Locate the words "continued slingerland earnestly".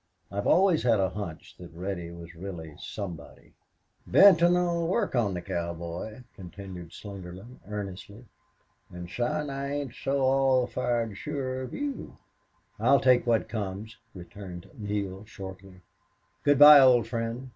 6.35-8.25